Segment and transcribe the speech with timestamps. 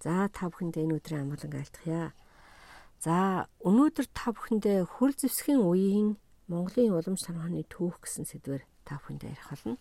[0.00, 2.16] За та бүхэндээ энэ өдрийн амгалан айлтгая.
[3.04, 6.16] За өнөөдөр та бүхэндээ хөр зэвсгийн үеийн
[6.48, 9.76] Монголын уламж санааны түүх гэсэн сэдвээр та бүхэндээ ярих болно.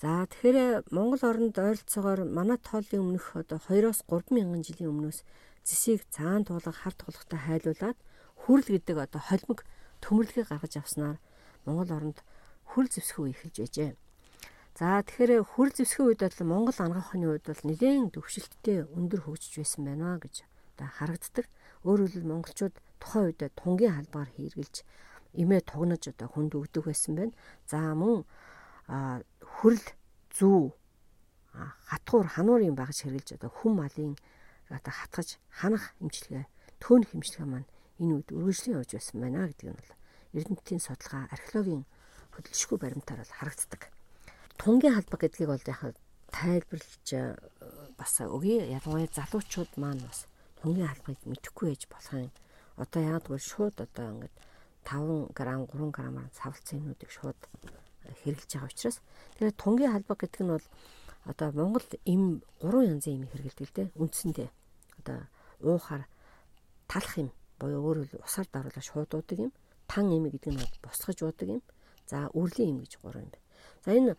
[0.00, 5.20] За тэгэхээр Монгол оронд ойролцоогоор манай тоолын өмнөх одоо 2-оос 3 мянган жилийн өмнөөс
[5.62, 7.98] зэсийг цаан туулга хар туулгатай хайлуулад
[8.40, 9.60] хүрл гэдэг одоо холимог
[10.00, 11.16] төмөрлөгийг гаргаж авснаар
[11.68, 12.18] Монгол оронд
[12.64, 13.90] хөр зэвсхэн үе эхэлж байжээ.
[14.74, 19.86] За тэгэхээр хөр зэвсхэн үед бол Монгол ангаахны үед бол нэлээд төвшөлттэй өндөр хөгжиж байсан
[19.86, 20.42] байна гэж
[20.74, 21.46] одоо харагддаг.
[21.86, 24.82] Өөрөөр хэлбэл монголчууд тухайн үед тунгийн халбаар хэрэгжилж
[25.38, 27.38] имээ тугнаж одоо хүнд өгдөг байсан байна.
[27.70, 28.26] За мөн
[29.62, 29.84] хөрл
[30.34, 30.74] зүү
[31.94, 34.18] хатгуур хануурын багж хэрэгжилж одоо хүм малын
[34.74, 36.50] одоо хатгаж ханах эмчилгээ
[36.82, 37.70] төөнх эмчилгээ маань
[38.02, 39.92] энэ үед үргэлжлэн явж байсан байна гэдэг нь бол
[40.34, 41.86] Эрдэнэтийн судалгаа археологийн
[42.34, 43.93] хөдөлшгүй баримтаар бол харагддаг.
[44.60, 45.96] Тунгийн халбаг гэдгийг бол яг
[46.30, 47.36] тайлбарлаж э,
[47.98, 48.66] бас өгье.
[48.76, 50.26] Ялангуяа залуучууд маань бас
[50.62, 52.32] тунгийн халбагыг мэдэхгүй байж болох юм.
[52.76, 54.34] Одоо яг л шууд одоо ингээд
[54.84, 57.40] 5 г 3 г-аар савлцсан юмнуудыг шууд
[58.24, 58.98] хэрэглэж байгаа учраас
[59.38, 60.66] тэгээд тунгийн халбаг гэдэг нь бол
[61.24, 63.88] одоо Монгол им 3 янзын им хэрэглэдэг л дээ.
[63.96, 64.50] Үндсэндээ
[65.00, 65.18] одоо
[65.60, 66.04] уухаар
[66.88, 69.52] талах юм буюу өөрөөр усаар даруулаад шууд уудаг юм
[69.88, 71.62] тан эми гэдэг нь босгож уудаг юм.
[72.06, 73.44] За үрлийн эм гэж гурван юм байна.
[73.84, 74.12] За энэ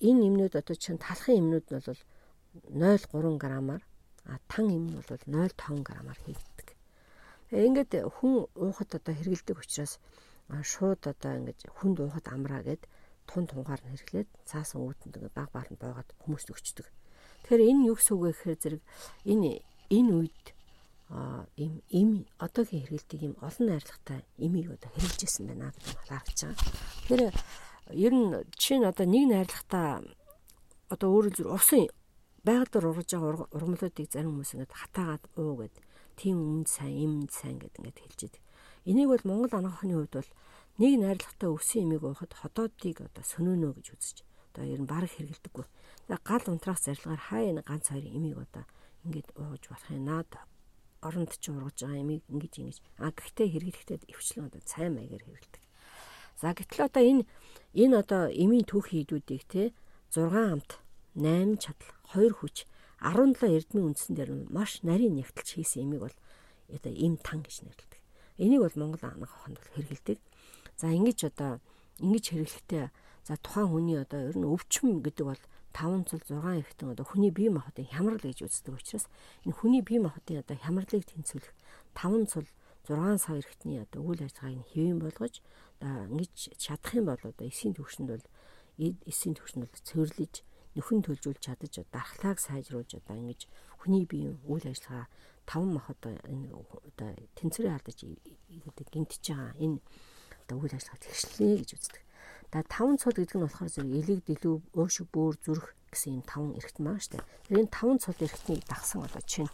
[0.00, 2.02] энэ эмнүүд одоо чинь талхын эмнүүд нь бол
[2.72, 3.82] 0.3 грамаар
[4.24, 6.68] а тан эм нь бол 0.5 грамаар хийгддэг.
[7.48, 10.00] Тэгээ ингээд хүн уухад одоо хэргэлдэг учраас
[10.48, 12.88] шууд одоо ингэж хүнд уухад амраа гэд
[13.28, 16.86] тун тунгаар нь хэрэглээд цаасан үүдэнд ингээ баг бааланд боогаад хүмүүст өгчдөг.
[17.44, 18.82] Тэгэхээр энэ юу гэсэн үг вэ гэхээр зэрэг
[19.28, 19.50] энэ
[19.92, 20.44] энэ үед
[21.56, 26.56] ийм им одоогийн хэрэгэлтийг им олон найрлагатай имийг одоо хэрэгжижсэн байна нь харагдаж байгаа.
[27.08, 27.36] Тэгэхээр
[27.92, 30.04] ер нь чинь одоо нэг найрлагатай
[30.92, 31.88] одоо өөрөөр зүр усан
[32.44, 35.76] байгаль дээр ургаж байгаа ургамлуудыг зарим хүмүүс ингээд хатаагаад уу гэд
[36.16, 38.42] тийм өмнө сайн им сайн гэд ингээд хэлж идэг.
[38.88, 40.30] Энийг бол Монгол анагаахны хувьд бол
[40.80, 44.16] нэг найрлагатай өвсөн имийг уухад ходоодыг одоо сөнөөнө гэж үзэж
[44.52, 45.66] одоо ер нь баг хэрэгэлдэггүй.
[46.24, 48.64] Гал унтраах зарилгаар хаа энэ ганц хоёр имийг одоо
[49.04, 50.30] ингээд ууж болох юм наад
[51.04, 55.62] оронд ч ургаж байгаа ямиг ингэж ингэж а гэхдээ хэрэглэхдээ өвчлөн одоо цай маягаар хэрэглэдэг.
[56.38, 57.22] За гэтэл одоо энэ
[57.74, 59.62] энэ одоо эмийн түүхийн хідүүдийг те
[60.14, 60.78] 6 амт
[61.18, 62.56] 8 чадал 2 хүч
[63.02, 66.16] 17 эрдмийн үндсэн дээр маш нарийн нягтлж хийсэн эмийг бол
[66.70, 68.00] одоо эм тан гэж нэрлэдэг.
[68.38, 70.18] Энийг бол Монгол анх хохонд бол хэрэглэдэг.
[70.78, 71.58] За ингэж одоо
[71.98, 72.86] ингэж хэрэглэхдээ
[73.26, 75.42] за тухайн хүний одоо ер нь өвчмөн гэдэг бол
[75.74, 79.06] 5 цул 6 эрхтэн одоо хүний бие махбодын хямрал гэж үздэг учраас
[79.42, 81.54] энэ хүний бие махбодын одоо хямралыг тэнцвүүлэх
[81.98, 82.46] 5 цул
[82.88, 85.34] 6 сая эрхтний одоо үйл ажиллагааг хэвэн болгож
[85.80, 88.26] ингэж чадах юм бол одоо эсийн төвшөнд бол
[88.78, 90.34] эсийн төвшөнд бол цэвэрлэж
[90.74, 93.46] нөхөн төлжүүлж чадаж дархлааг сайжруулж одоо ингэж
[93.82, 95.06] хүний биеийн үйл ажиллагаа
[95.46, 97.98] таван мах одоо энэ одоо тэнцвэрээ алдаж
[98.94, 99.78] гинтэж байгаа энэ
[100.46, 102.02] одоо үйл ажиллагаа тэгшлээ гэж үздэг.
[102.52, 106.52] Да таван цул гэдэг нь болохоор зэрэг элэг дэлүү өшөг бөөр зүрх гэсэн юм таван
[106.58, 107.24] эргэтэн байгаа штэ.
[107.48, 109.52] Тэр энэ таван цул эргэтнийг дагсан одоо чинь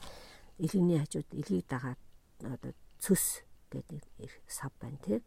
[0.59, 2.01] элэгний хажууд элийг дагаад
[2.43, 4.03] одоо цөс гэдэг
[4.47, 5.19] сав байна тий.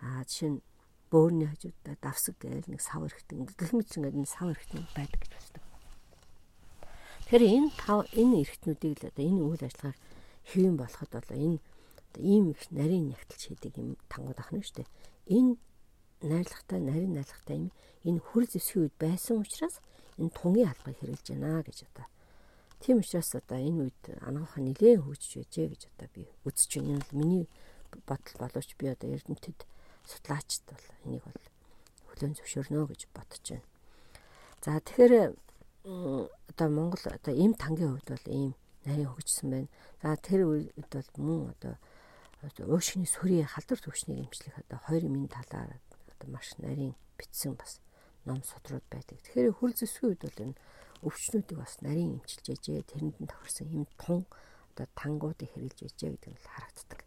[0.00, 0.62] Аа жишээ нь
[1.10, 5.32] бөөрийн хажуудаа давсаг гээл нэг сав эргэтэн гэх мэт чинь энэ сав эргэтэн байдаг гэж
[5.34, 5.68] байна.
[7.24, 9.98] Тэгэхээр энэ тав энэ эргэтнүүдийг л одоо энэ үйл ажиллагааг
[10.50, 11.58] хэвэн болоход бол энэ
[12.18, 14.86] ийм их нарийн нягтлж хийдэг юм тангууд ахна штэ.
[15.26, 15.56] Энэ
[16.20, 17.70] найрлагатай нарийн найрлагатай юм
[18.04, 19.76] энэ хөр зэвсгийн үед байсан учраас
[20.20, 22.06] энэ тунгийн албыг хэрэгжилж байна гэж одоо.
[22.80, 27.00] Тийм учраас одоо энэ үед анагаах нэлээд хөгжиж байжээ гэж одоо би үзэж байна.
[27.12, 27.48] Миний
[28.06, 29.58] бодол боловч би одоо Эрдэнэтэд
[30.04, 31.46] судлаачд бол энийг бол
[32.08, 33.68] хөлөөн зөвшөөрнө гэж бодож байна.
[34.64, 35.14] За тэгэхээр
[35.84, 38.52] одоо Монгол одоо им тангийн хувьд бол ийм
[38.84, 39.68] нарийн хөгжсөн байна.
[40.02, 41.76] За тэр үед бол мөн одоо
[42.68, 45.80] уушгины сүрийн халдвар төвчнийг эмчлэх одоо хоёр минь талаар
[46.12, 47.80] одоо маш нарийн битсэн бас
[48.24, 49.20] ном судрууд байдаг.
[49.20, 50.56] Тэгэхээр хөл зэсгийн үед бол энэ
[51.04, 52.88] өвчнүүдийг бас нарийн эмчилж яжээ.
[52.88, 54.24] Тэрэнд нь тохирсон юм тун
[54.72, 57.00] одоо тангуудыг хэрэгжилж яжээ гэдэг нь харагддаг.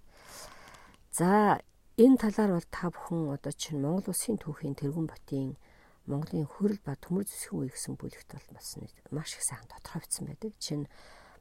[1.13, 1.62] За
[1.97, 5.57] энэ талаар бол та бүхэн одоо чинь Монгол Улсын түүхийн тэргүүн ботын
[6.05, 8.77] Монголын хөрөл ба төмөр зэсгийн үе гэсэн бүлэгт бол бас
[9.09, 10.53] маш их сайхан тодорхойлцсон байдаг.
[10.61, 10.85] Чинь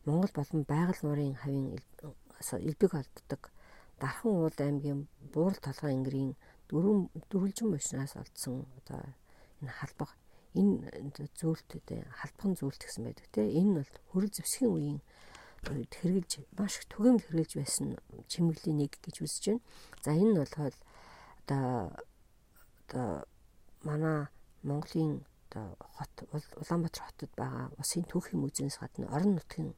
[0.08, 3.42] Монгол болон байгаль нуурын хавийн элбэг олддог
[4.00, 6.32] Дархан уул аймгийн Буурал толгой ангирын
[6.72, 9.04] дөрвөн дөрвөлжин машинаас олдсон одоо
[9.60, 10.10] энэ халбаг
[10.56, 10.88] энэ
[11.36, 11.84] зөөлтөд
[12.16, 15.00] халбхан зөөлт гэсэн байдаг те энэ бол хөрөл зэвсгийн үеийн
[15.64, 17.86] хэрэгжилж маш их түгээмэл хэрэгжилж байсан
[18.28, 19.64] чимэглэлийн нэг гэж үзэж байна.
[20.04, 20.74] За энэ нь болохоор
[21.42, 21.66] одоо
[22.86, 23.08] одоо
[23.82, 24.26] манай
[24.62, 26.14] Монголын одоо хот
[26.60, 29.74] Улаанбаатар хотод байгаа усын түүхийн музейс гадна орон нутгийн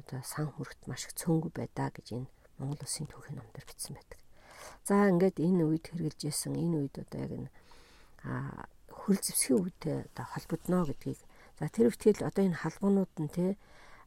[0.00, 2.28] одоо сан хүрэгт маш их цөөнгө байдаа гэж энэ
[2.58, 4.20] Монгол Улсын түүхийн номдэр бичсэн байдаг.
[4.86, 7.32] За ингээд энэ үед хэрэгжилж исэн энэ үед одоо яг
[8.24, 11.20] а хөл зэвсгийн үедээ одоо холбогдно гэдгийг
[11.58, 13.46] за тэр ихтгэл одоо энэ халбуунууд нь те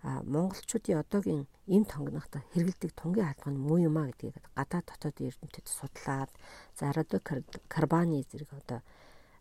[0.03, 5.67] монголчуудын одоогийн им тонгнохтой хэрэгэлдэг тунгийн халбаг нь муу юм а гэдгийг гадаад дотоод эрдэмтэд
[5.67, 6.31] судлаад
[6.77, 7.19] за радио
[7.67, 8.79] карбоны зэрэг одоо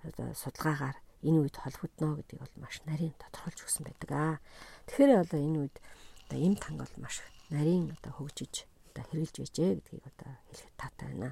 [0.02, 4.36] одоо судалгаагаар энэ үед холбогдно гэдгийг бол маш нарийн тодорхойлж өгсөн байдаг аа.
[4.86, 5.76] Тэгэхээр одоо энэ үед
[6.26, 7.16] одоо им танг бол маш
[7.50, 8.54] нарийн одоо хөгжиж
[8.90, 11.30] одоо хэрэгжилж байжээ гэдгийг одоо хэлэх таатай байна.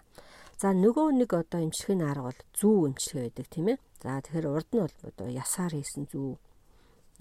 [0.60, 3.78] За нөгөө нэг одоо эмчилгээний арга бол зүү эмчилгээ байдаг тийм ээ.
[4.02, 6.30] За тэгэхээр урд нь бол одоо ясаар хийсэн зүү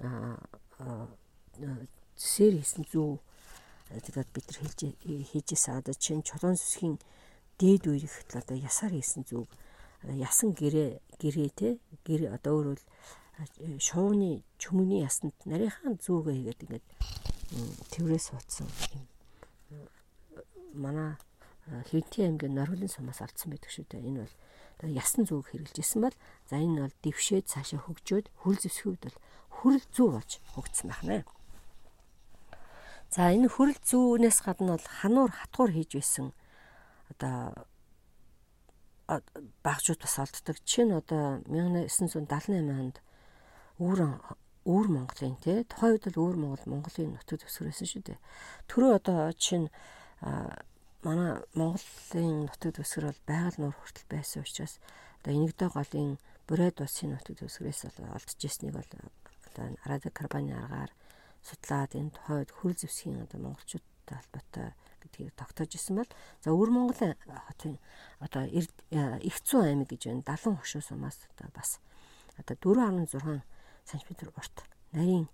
[0.03, 0.37] аа
[1.57, 3.19] зэсээр хийсэн зүү
[3.93, 4.79] тэгээд бид нар хэлж
[5.29, 6.97] хийжсэн одоо чинь чулуун сүсгийн
[7.59, 9.47] дээд үерх одоо ясаар хийсэн зүг
[10.17, 11.69] ясан гэрээ гэрээ те
[12.07, 12.81] гэр одоо өөрөөр
[13.79, 16.85] шувууны чөмгний ясанд нарийнхан зүүгээ хийгээд ингээд
[17.93, 19.05] тэрврээс суудсан юм
[20.73, 21.15] манай
[21.89, 24.03] Хинтийн аймгийн Норвелийн сумаас алдсан байдаг шүү дээ.
[24.03, 26.15] Энэ бол ясан зүг хэрэгжилж исэн бол
[26.49, 29.17] за энэ бол дэвшээд цаашаа хөгжөөд хөл зэвсгүүд бол
[29.55, 31.23] хүрэл зүү болж хөгжсөн байна.
[33.13, 36.33] За энэ хүрэл зүүнээс гадна бол хануур хатгуур хийж байсан
[37.13, 37.69] одоо
[39.61, 40.57] багжууд бас олддог.
[40.65, 42.97] Жишээ нь одоо 1978 онд
[43.77, 44.17] үүр
[44.65, 48.19] үүр Монголын тий тухайн үед л үүр Монгол Монголын нутаг төсвөрөөсөн шүү дээ.
[48.65, 49.69] Төрөө одоо жишээ нь
[51.05, 54.81] манай Монголын нутаг төсвөр бол байгаль нуур хүртэл байсан учраас
[55.21, 56.17] одоо энэгдээ голын
[56.49, 58.89] Бурайд улсын нутаг төсвөрөөс бол олдож ирснийг бол
[59.53, 60.89] одоо радио карбоны аргаар
[61.43, 64.67] судлаад энэ тухайн үед хөр зэвсгийн одоо монголчуудтай холбоотой
[65.03, 67.75] гэдгийг тогтоож исэн бол за өвөр Монголын хотын
[68.23, 71.83] одоо их зүүн аймаг гэж байна 70 хошуу сумаас одоо бас
[72.39, 73.43] одоо 4.6
[73.83, 74.09] см
[74.39, 74.57] урт
[74.95, 75.27] нарийн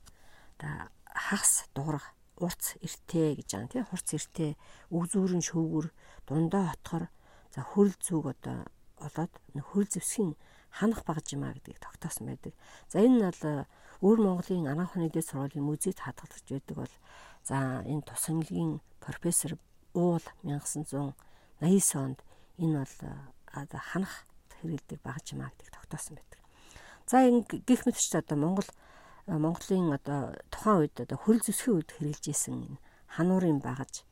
[0.58, 2.06] одоо хагас дуурах
[2.42, 4.52] урц эртээ гэж байгаа тийм хурц эртээ
[4.90, 5.88] өг зүүрэн шөвгөр
[6.26, 7.06] дундаа хотхор
[7.54, 8.66] за хөрл зүг одоо
[8.98, 10.34] олоод хөрл зэвсгийн
[10.70, 12.54] ханах багж юмаа гэдгийг тогтоосон байдаг.
[12.88, 13.66] За энэ нь бол
[14.00, 16.96] өөр Монголын анаахны дэд сургуулийн музейд хадгалж байдаг бол
[17.44, 19.58] за энэ тусамлгийн профессор
[19.94, 22.20] уул 1989 онд
[22.64, 22.96] энэ бол
[23.92, 24.24] ханах
[24.60, 26.40] хэрэгэлдэг багж юмаа гэдгийг тогтоосон байдаг.
[27.08, 27.28] За
[27.68, 28.70] гих мэтч одоо Монгол
[29.28, 32.80] Монголын одоо тухайн үед одоо хөрөл зөсхийн үед хэрэгжилж исэн энэ
[33.16, 34.08] хануурын багаж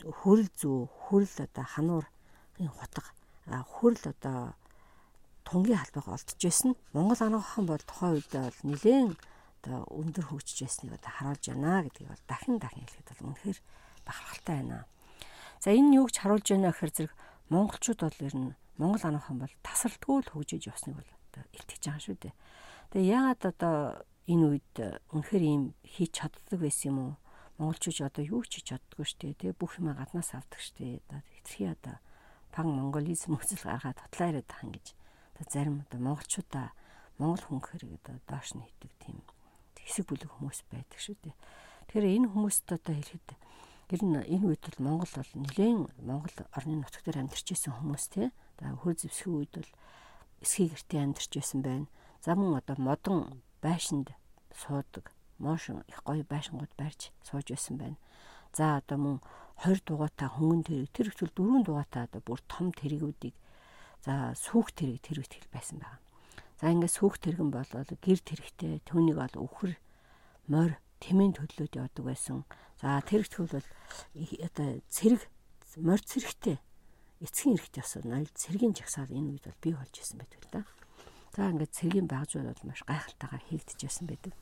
[0.00, 3.04] хөрөл зүү хөрөл одоо хануурын хутга
[3.46, 4.54] хөрөл одоо
[5.46, 6.74] тунгийн халбаг олдож байсан.
[6.92, 9.14] Монгол анагахан бол тухайн үед бол нэлээд
[9.62, 13.58] одоо өндөр хөгжиж байсныг одоо харуулж байна гэдгийг бол дахин дахин хэлэхэд бол үнэхээр
[14.06, 14.86] бахархалтай байна.
[15.62, 17.14] За энэ юу гэж харуулж байна гэхээр зэрэг
[17.50, 22.02] монголчууд бол ер нь Монгол анагахан бол тасралтгүй л хөгжиж явсныг бол одоо илтгэж байгаа
[22.04, 22.34] шүү дээ.
[22.92, 23.76] Тэгээ яагаад одоо
[24.26, 24.74] энэ үед
[25.14, 27.14] үнэхээр ийм хийж чаддаг байсан юм уу?
[27.56, 29.38] Монголчууд одоо юу ч хийж чаддгүй шүү дээ.
[29.40, 31.00] Тэгээ бүх юм гаднаас авдаг шүү дээ.
[31.08, 31.96] Одоо хэтэрхий одоо
[32.52, 34.86] пан монголизм үзэл гаргаад тотлоо яриад байгаа юм гэж.
[35.36, 36.72] Одоо зарим одоо монголчуудаа
[37.20, 39.20] монгол хүн хэрэг одоо доош нь хийдэг тийм
[39.76, 41.36] хэсэг бүлэг хүмүүс байдаг шүү дээ.
[41.86, 43.28] Тэгэхээр энэ хүмүүст одоо хэлэхэд
[43.86, 48.04] Гэр нь энэ үед бол Монгол бол нэлээд Монгол орны нутаг дээр амьдарч исэн хүмүүс
[48.10, 48.34] тий.
[48.58, 49.70] За хөр зэвсгийн үед бол
[50.42, 51.86] эсхий гэртээ амьдарч исэн байна.
[52.18, 54.10] За мөн одоо модон байшинд
[54.50, 57.98] суудаг, моошин их гоё байшингууд барьж сууж исэн байна.
[58.50, 59.16] За одоо мөн
[59.62, 63.38] 20 дугаатай хөнгөн тэрэг тэр ихтэл дөрвөн дугаатай одоо бүр том тэрэгүүдийг
[64.06, 65.98] за сүх тэрэг тэр ихтгэл байсан байна.
[66.62, 69.74] За ингээд сүх тэрэгэн бол гэр тэрэгтэй түүнийг бол өвхөр
[70.46, 72.46] морь тэмээн төлөөд явдаг байсан.
[72.78, 73.68] За тэр ихтгэл бол
[74.46, 75.26] одоо цэрэг
[75.82, 76.56] морь цэрэгтэй
[77.18, 80.62] эцгийн эрэхт ясаа ноёл цэргийн жагсаал энэ үед бол бий болж исэн байдаг л да.
[81.34, 84.32] За ингээд цэргийн багжууд бол маш гайхалтайгаар хийгдэж байсан байдаг.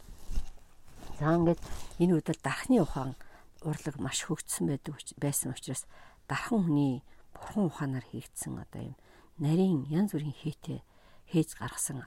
[1.19, 1.61] За ингээд
[2.05, 3.17] энэ үед л дархны ухаан
[3.65, 5.89] урлаг маш хөгжсөн байдаг байсан учраас
[6.29, 7.01] дархан хүний
[7.33, 8.97] бурхан ухаанаар хийгдсэн одоо юм
[9.39, 10.83] нарийн янз бүрийн хийтэй
[11.31, 12.05] хийж гаргасан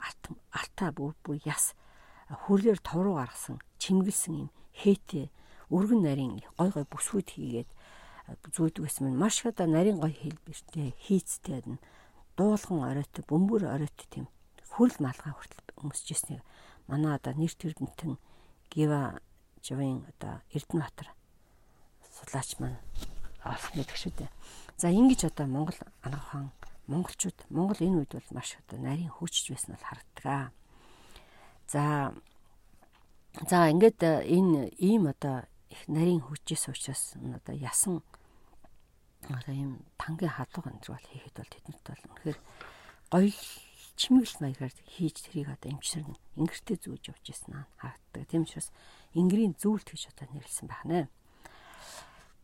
[0.52, 1.74] алтаа бүр бүр яс
[2.28, 5.32] хүрлээр товруу гаргасан чимгэлсэн юм хээтэй
[5.72, 7.70] өргөн нарийн гой гой бүсгүүд хийгээд
[8.56, 11.80] зүйдэг гэсэн нь маш одоо нарийн гой хэлбэртэй хийцтэй адна.
[12.36, 14.26] Дуулхан оройтой бөмбөр оройтой тийм
[14.76, 16.44] хөрл малгай хүртэл өмсөж ирснийг
[16.88, 18.20] манай одоо нэр төрдөнтөн
[18.72, 19.20] гива
[19.64, 21.08] живын одоо Эрдэнэбаатар
[22.16, 22.80] судлаач маань
[23.48, 24.32] олсон байдаг шүү дээ.
[24.78, 26.52] За ингэж одоо Монгол анагахан
[26.88, 30.52] монголчууд Монгол энэ үед бол маш одоо нарийн хөгжиж байсан бол харагддаг.
[31.68, 32.16] За
[33.48, 38.02] за ингээд энэ ийм одоо их нарийн хүчээс учраас одоо ясан
[39.28, 42.40] одоо ийм тангийн хаалга энэ бол хийхэд бол тэднэрт бол үнэхээр
[43.12, 43.32] гоё
[43.98, 46.06] чимэглэл маягаар хийж тэрийг одоо эмчнэр
[46.38, 48.30] ингэртэй зүүж явж ирсэн харагддаг.
[48.30, 48.70] Тийм учраас
[49.18, 51.10] Ингрийн зүйлт гэж одоо нэрлсэн байна.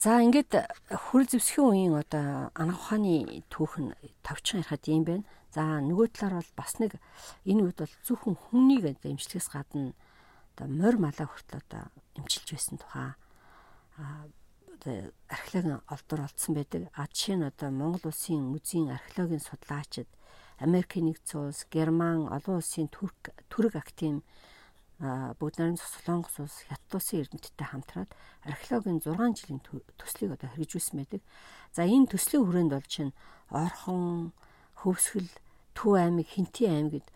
[0.03, 0.51] За ингээд
[0.91, 5.23] хөр зэвсгийн үеийн одоо анх ухааны түүх нь товчхон ярихад юм байна.
[5.55, 6.99] За нөгөө талаар бол бас нэг
[7.47, 9.95] энэ үед бол зөвхөн хүнийг имжлэхээс гадна
[10.59, 11.87] одоо морь малаа хүртэл одоо
[12.19, 13.15] имчилж байсан тухай
[13.95, 14.27] а
[15.31, 16.91] археологийн олдор олдсон байдаг.
[16.99, 20.11] А жишээ нь одоо Монгол улсын музейн археологийн судлаачид
[20.59, 24.19] Америкийн нэгдсэн улс, Герман, олон улсын Турк, Түрэг актив
[24.99, 28.11] бүгд нарийн Солонгос улс Хятад улсын эрдэмтдтэй хамтраад
[28.45, 29.61] археологийн 6 жилийн
[29.97, 31.21] төслийг одоо хэрэгжүүлсэн байдаг.
[31.73, 33.13] За энэ төслийн хүрээнд бол чинь
[33.49, 34.31] Орхон,
[34.79, 35.31] Хөвсгөл,
[35.73, 37.09] Төв аймаг, Хинтээ аймагт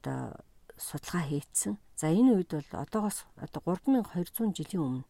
[0.00, 0.36] одоо
[0.76, 1.80] судалгаа хийгдсэн.
[1.96, 5.04] За энэ үед бол одоогоос одоо 3200 жилийн өмнө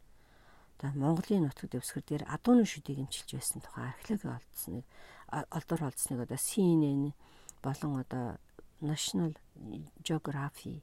[0.82, 4.84] одоо Монголын нутаг дэвсгэр дээр адууны шүдийг эмчилж байсан тухай археологи олдсныг
[5.30, 7.14] олдор олдсныг одоо CNN
[7.62, 8.38] болон одоо
[8.82, 9.32] National
[10.02, 10.82] Geography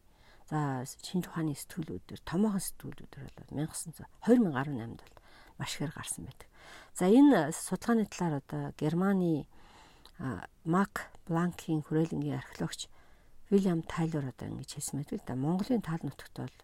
[0.50, 5.16] За шинж ухааны сэтгүүлүүдээр томоохон сэтгүүлүүдээр бол 1900 2018 бол
[5.62, 6.50] маш ихээр гарсан байдаг.
[6.98, 9.46] За энэ судалгааны талаар одоо Германы
[10.66, 12.90] Мак Бланкийн хүрээлэнгийн археологч
[13.54, 15.36] Вильям Тайлор одоо ингэж хэлсэн байдаг л да.
[15.38, 16.56] Монголын тал нутагт бол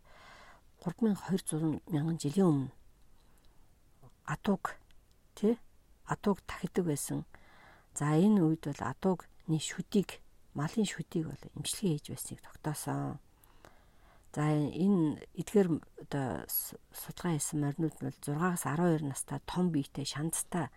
[0.81, 2.71] 3200 мянган жилийн өмнө
[4.25, 4.75] атуг
[5.37, 5.57] тий
[6.05, 7.25] атуг тахидаг байсан.
[7.93, 10.19] За энэ үед бол атугны шүдийг
[10.53, 13.21] малын шүдийг бол имчилгээ хийж байсныг тогтоосон.
[14.35, 15.69] За энэ эдгээр
[16.03, 16.43] одоо
[16.91, 20.67] судалгаа хийсэн моринууд нь 6-аас 12 настай том биетэй шандтай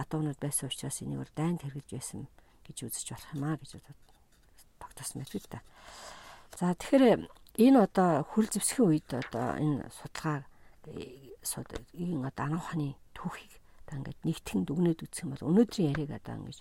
[0.00, 2.32] адуунууд байсан учраас энийг бол дайнд хэрглэж байсан
[2.64, 3.70] гэж үзэж болох юм а гэж
[4.80, 5.60] тогтоосон байдаг да.
[6.56, 7.28] За тэгэхээр
[7.60, 10.48] энэ одоо хөл зэвсгийн үед одоо энэ судалгаа
[11.92, 13.52] ийм одоо анх ухааны түүхийг
[13.84, 16.58] одоо ингээд нэгтгэн дүгнээд үзэх юм бол өнөөдрийн яриаг одоо ингэж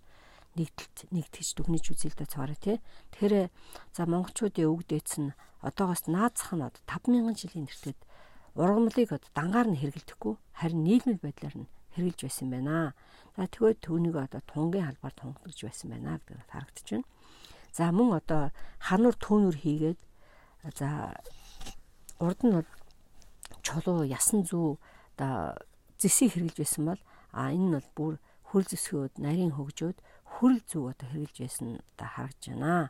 [0.58, 2.78] нэгдэлт нэгтгэж дүгнэж үзье л да цаараа тий.
[3.14, 3.54] Тэгэхээр
[3.94, 8.00] за монголчуудын өвөг дээдс нь одоогоос наацах нь одоо 5000 жилийн нэртэд
[8.58, 12.98] ургамлыг одоо дангаар нь хэрэгэлдэхгүй харин нийгмийн байдлаар нь хэрэгжилж байсан байна.
[13.38, 17.08] За тэгвэл түүнийг одоо тунгийн халбаар тунгаж байсан байна гэдэг харагдаж байна.
[17.78, 18.44] За мөн одоо
[18.82, 20.00] хануур төөнөр хийгээд
[20.74, 21.18] за
[22.18, 22.66] урд нь
[23.62, 24.78] чулуу ясан зүү
[25.18, 25.58] одоо
[26.02, 27.02] зэсийг хэрэгжилж байсан бол
[27.34, 28.14] а энэ нь бол бүр
[28.50, 29.98] хөл зэсгүүд нарийн хөгжөөд
[30.38, 31.68] хөрөл зүг одоо хэрэгжилж байсан
[31.98, 32.90] одоо харагдж байна.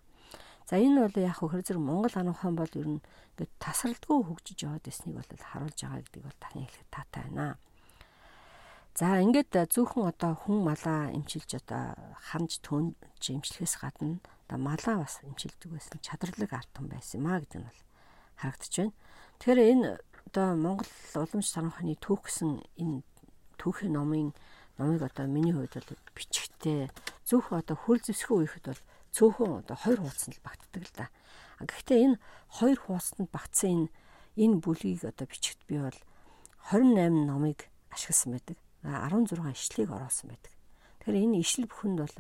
[0.67, 3.01] За энэ бол яг хөө зэрэг Монгол ан ухаан бол ер нь
[3.37, 7.47] ингээд тасралтгүй хөгжиж яваад байсныг бол харуулж байгаа гэдэг бол дахин хэлэхэд таатай байна.
[8.97, 11.93] За ингээд зөвхөн одоо хүн малаа эмчилж одоо
[12.33, 12.97] хамж төөнж
[13.29, 14.17] эмчлэхээс гадна
[14.49, 17.81] одоо малаа бас эмчилдэг байсан чадварлаг ард түмэн байсан маа гэдэг нь бол
[18.41, 18.93] харагдаж байна.
[19.37, 19.89] Тэгэхээр энэ
[20.33, 22.51] одоо Монгол уламж санханы түүх гэсэн
[22.81, 23.05] энэ
[23.61, 24.33] түүхийн номын
[24.77, 26.89] номыг одоо миний хувьд бол бичгтээ
[27.25, 28.81] зөвх одоо хөл зэвсхэн үехэд бол
[29.11, 31.05] цөөхөн одоо хоёр хуудсанд багтдаг л да.
[31.59, 32.17] Гэхдээ энэ
[32.53, 33.89] хоёр хуудсанд багтсан энэ
[34.37, 35.99] энэ бүлгийг одоо бичгт би бол
[36.69, 38.57] 28 номыг ашигласан байдаг.
[38.85, 40.53] 16 ишлэгийг оруулсан байдаг.
[41.01, 42.15] Тэгэхээр энэ ишлэл бүхэнд бол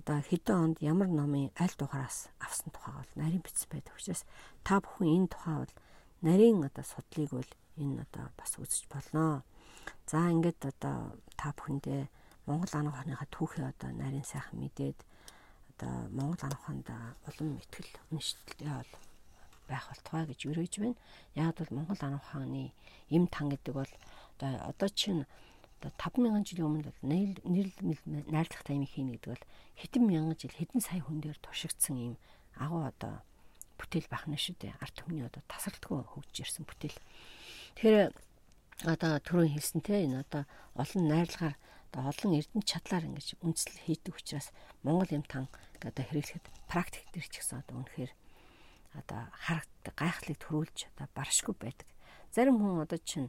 [0.00, 3.92] одоо хэдэн онд ямар номын аль дугаараас авсан тухай бол нарийн бичсэн байдаг.
[3.92, 4.24] Учраас
[4.64, 5.74] та бүхэн энэ тухай бол
[6.24, 9.44] нарийн одоо судлыг бол энэ одоо бас үзэж болно.
[10.08, 12.06] За ингээд одоо та бүхэндээ
[12.46, 14.98] Монгол ан ухааныхаа түүхээ одоо нарийн сайхан мэдээд
[15.74, 16.86] одоо Монгол ан ухаанд
[17.26, 18.92] улам ихтгэл үнэшилтэй бол
[19.66, 20.98] байх болтугай гэж өрөөж байна.
[21.34, 22.70] Яг бол Монгол ан ухааны
[23.10, 23.92] эм тан гэдэг бол
[24.38, 25.26] одоо одоо чинь
[25.82, 29.46] одоо 5000 жилийн өмнө нэрлэл найрлах таймыг хийнэ гэдэг бол
[29.82, 32.14] хэдэн мянган жил хэдэн сая хүн дээр туршигдсан юм
[32.54, 33.18] агуу одоо
[33.82, 34.78] бүтээл бахна шүү дээ.
[34.78, 36.98] Арт түмний одоо тасралтгүй хөгжиж ирсэн бүтээл.
[37.74, 38.14] Тэгэхээр
[38.86, 40.42] одоо түрүүн хэлсэнтэй энэ одоо
[40.74, 41.56] олон найрлагаар
[41.92, 44.48] одоо олон эрдэнэ чадлаар ингэж үндэслэл хийдэг учраас
[44.82, 45.46] Монгол юм тан
[45.84, 48.12] одоо хэрэглэхэд практик дээр ч гэсэн одоо үнэхээр
[48.96, 51.88] одоо харагддаг гайхлыг төрүүлж одоо баршгүй байдаг.
[52.32, 53.28] Зарим хүн одоо чинь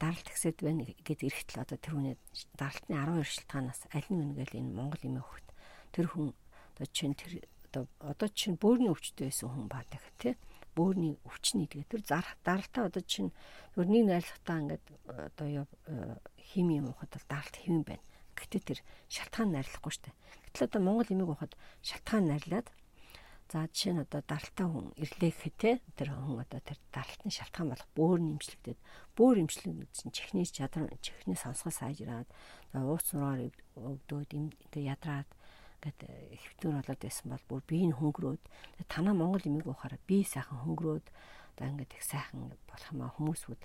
[0.00, 2.16] даралт ихсэд байна гэд эрэхтэл одоо тэрүүний
[2.58, 5.48] даралтны 12 шилтгаанаас аль нэг нэгэл энэ Монгол юм хөхт
[5.92, 6.34] тэр хүн
[6.74, 10.34] одоо чинь тэр одоо одоо чинь бөөрийн өвчтөй байсан хүн баа гэх тээ
[10.80, 13.36] бөөрийн өвчний тэгээ тэр даралтаа одоо чинь
[13.76, 18.04] зөв нэг найрлагатаа ингээд одоо э, хими юм ухад бол даралт хэвэн байна.
[18.32, 18.80] Гэтэ тэр
[19.12, 20.16] шалтгаан найрлахгүй штэ.
[20.48, 21.52] Гэтэл одоо Монгол имийг ухад
[21.84, 22.72] шалтгаан найрлаад
[23.50, 27.68] за жишээ нь одоо даралтаа хүн ирлээ гэхэд те тэр хүн одоо тэр даралтны шалтгаан
[27.74, 28.78] болох бөөр нэмжлэгдээд
[29.18, 32.30] бөөр имжлэг чинь чихний чадвар чихний сонсгол сайжраад
[32.78, 35.28] ууц нураар өгдөөд ингээ ядраад
[35.80, 38.42] ингээд хэвтүүр болоод байсан бол бүр би нь хөнгөрөөд
[38.92, 41.06] танаа Монгол имийг ухаараа би сайхан хөнгөрөөд
[41.56, 43.62] одоо ингээд их сайхан болох юм аа хүмүүсүүд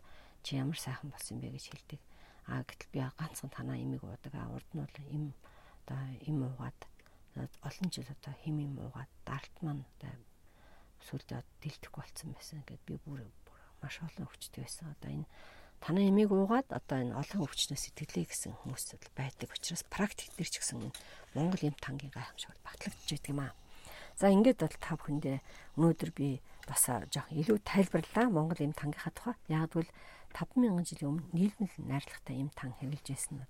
[0.48, 2.00] чи ямар сайхан болсон бэ гэж хэлдэг.
[2.48, 4.32] Аа гэтэл би ганцхан танаа имийг уудаг.
[4.32, 5.26] Аа урд нь бол им
[5.84, 6.80] одоо им уугаад
[7.68, 10.16] олон жил одоо хим им уугаад даралт маань одоо
[11.04, 12.64] сүлдээ дэлдэхгүй болцсон байсан.
[12.64, 13.28] Ингээд би бүр
[13.84, 14.96] маш олон өвчтөй байсан.
[14.96, 15.28] Одоо энэ
[15.86, 20.58] танай эмийг уугаад одоо энэ олон өвчнөөс сэтгэлээ гэсэн хүмүүс байдаг учраас практик дээр ч
[20.58, 20.82] гэсэн
[21.38, 23.54] Монгол эм тангийн гайхамшиг батлагдж байдаг юм аа.
[24.18, 25.38] За ингээд бол та бүхэндээ
[25.78, 29.38] өнөөдөр би бас жоох илүү тайлбарлаа Монгол эм тангийнхаа тухай.
[29.46, 29.94] Яг гэвэл
[30.34, 33.50] 5000 жилийн өмнө нийлмэл найрлагатай эм тан хэрэгжилж байсан нь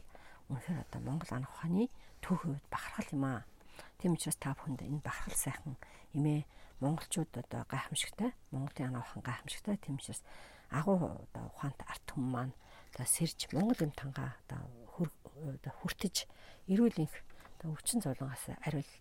[0.52, 1.88] үнэхээр одоо Монгол анх ухааны
[2.20, 3.48] түүхийн үед бахархал юм аа.
[4.04, 5.80] Тийм учраас та бүхэнд энэ бахархал сайхан
[6.12, 6.44] эмээ
[6.84, 10.20] монголчууд одоо гайхамшигтай Монголын ана ухаан гайхамшигтай тийм учраас
[10.70, 12.56] агуу одоо ухаант арт түмэн маань
[12.94, 16.26] одоо сэрж Монгол эм тангаа одоо хүртэж
[16.72, 17.16] эрүүл инх
[17.60, 18.92] одоо өвчин зовлонгоос ариул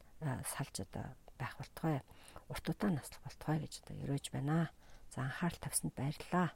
[0.44, 2.02] салж одоо байх болтугай
[2.48, 4.70] урт удаан наслах болтугай гэж одоо ерөөж байна.
[5.14, 6.52] За анхаарал тавьсанд баярлалаа.